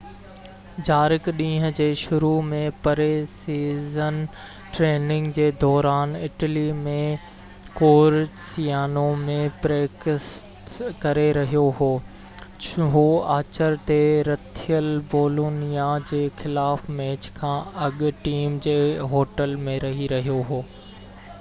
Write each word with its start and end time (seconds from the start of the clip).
جارق 0.85 1.27
ڏينهن 1.39 1.73
جي 1.79 1.87
شروع 2.03 2.37
۾ 2.51 2.61
پري-سيزن 2.85 4.15
ٽريننگ 4.77 5.35
جي 5.37 5.45
دوران 5.63 6.15
اٽلي 6.29 6.63
۾ 6.87 6.95
ڪورسيانو 7.81 9.03
۾ 9.29 9.35
پريڪٽس 9.67 10.31
ڪري 11.05 11.27
رهيو 11.41 11.67
هو 11.83 11.91
هو 12.97 13.05
آچر 13.37 13.79
تي 13.93 14.01
رٿيل 14.31 14.91
بولونيا 15.15 15.91
جي 16.13 16.23
خلاف 16.43 16.91
ميچ 17.01 17.29
کان 17.41 17.63
اڳ 17.89 18.05
ٽيم 18.27 18.59
جي 18.67 18.77
هوٽل 19.15 19.57
۾ 19.71 19.81
رهي 19.89 20.13
رهيو 20.17 20.41
هو 20.53 20.63